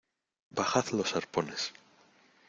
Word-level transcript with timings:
bajad 0.49 0.87
los 0.93 1.15
arpones. 1.15 1.73